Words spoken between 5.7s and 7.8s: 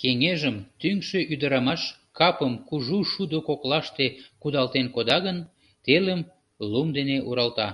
телым лум дене уралта.